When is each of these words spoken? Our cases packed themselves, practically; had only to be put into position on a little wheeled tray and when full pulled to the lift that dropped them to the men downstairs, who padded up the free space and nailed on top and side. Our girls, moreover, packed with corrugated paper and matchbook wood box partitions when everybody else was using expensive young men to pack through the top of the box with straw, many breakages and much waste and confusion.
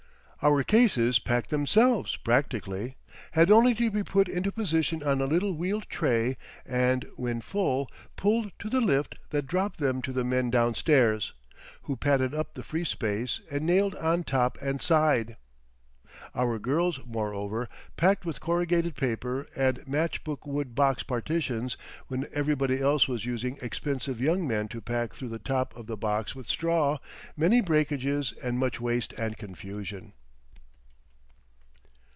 Our 0.43 0.63
cases 0.63 1.19
packed 1.19 1.51
themselves, 1.51 2.15
practically; 2.15 2.97
had 3.33 3.51
only 3.51 3.75
to 3.75 3.91
be 3.91 4.01
put 4.03 4.27
into 4.27 4.51
position 4.51 5.03
on 5.03 5.21
a 5.21 5.25
little 5.27 5.53
wheeled 5.55 5.85
tray 5.87 6.35
and 6.65 7.05
when 7.15 7.41
full 7.41 7.87
pulled 8.15 8.51
to 8.57 8.67
the 8.67 8.81
lift 8.81 9.19
that 9.29 9.45
dropped 9.45 9.77
them 9.77 10.01
to 10.01 10.11
the 10.11 10.23
men 10.23 10.49
downstairs, 10.49 11.33
who 11.83 11.95
padded 11.95 12.33
up 12.33 12.55
the 12.55 12.63
free 12.63 12.83
space 12.85 13.39
and 13.51 13.67
nailed 13.67 13.93
on 13.97 14.23
top 14.23 14.57
and 14.63 14.81
side. 14.81 15.37
Our 16.33 16.57
girls, 16.57 16.99
moreover, 17.05 17.69
packed 17.95 18.25
with 18.25 18.39
corrugated 18.41 18.95
paper 18.95 19.45
and 19.55 19.87
matchbook 19.87 20.47
wood 20.47 20.73
box 20.73 21.03
partitions 21.03 21.77
when 22.07 22.25
everybody 22.33 22.81
else 22.81 23.07
was 23.07 23.27
using 23.27 23.59
expensive 23.61 24.19
young 24.19 24.47
men 24.47 24.69
to 24.69 24.81
pack 24.81 25.13
through 25.13 25.29
the 25.29 25.37
top 25.37 25.75
of 25.77 25.85
the 25.85 25.97
box 25.97 26.33
with 26.33 26.49
straw, 26.49 26.97
many 27.37 27.61
breakages 27.61 28.33
and 28.41 28.57
much 28.57 28.81
waste 28.81 29.13
and 29.19 29.37
confusion. 29.37 30.13